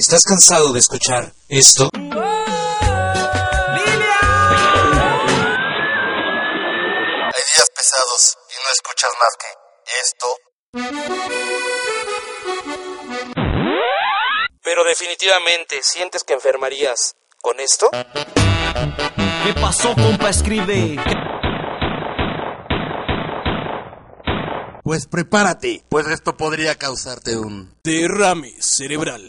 [0.00, 1.90] ¿Estás cansado de escuchar esto?
[1.92, 2.00] Hay
[7.52, 9.48] días pesados y no escuchas más que
[10.00, 10.26] esto.
[14.62, 17.90] Pero definitivamente, ¿sientes que enfermarías con esto?
[17.92, 20.30] ¿Qué pasó, compa?
[20.30, 20.96] Escribe.
[24.82, 29.28] Pues prepárate, pues esto podría causarte un derrame cerebral.